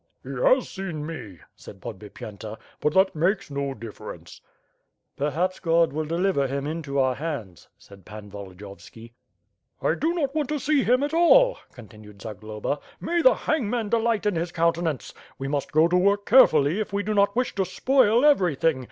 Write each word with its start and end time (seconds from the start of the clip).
"He 0.23 0.29
has 0.31 0.67
seen 0.67 1.05
me," 1.05 1.41
said 1.55 1.79
Podbipyenta, 1.79 2.57
'Tjut 2.81 2.93
that 2.95 3.15
makes 3.15 3.51
no 3.51 3.75
diflPerence." 3.75 4.41
"Perhaps 5.15 5.59
God 5.59 5.93
will 5.93 6.05
deliver 6.05 6.47
him 6.47 6.65
into 6.65 6.97
our 6.97 7.13
hands," 7.13 7.67
said 7.77 8.03
Pan 8.03 8.31
Volodiyovski. 8.31 9.11
"I 9.79 9.93
do 9.93 10.11
not 10.15 10.33
want 10.33 10.49
to 10.49 10.59
see 10.59 10.83
him 10.83 11.03
at 11.03 11.13
all," 11.13 11.59
continued 11.71 12.19
Zagloba. 12.23 12.79
*TMay 12.99 13.21
the 13.21 13.35
hangman 13.35 13.89
delight 13.89 14.25
in 14.25 14.33
his 14.33 14.51
countenance! 14.51 15.13
We 15.37 15.47
must 15.47 15.71
go 15.71 15.87
to 15.87 15.95
work 15.97 16.25
carefully, 16.25 16.79
if 16.79 16.91
we 16.91 17.03
do 17.03 17.13
not 17.13 17.35
wish 17.35 17.53
to 17.53 17.63
spoil 17.63 18.25
everything. 18.25 18.79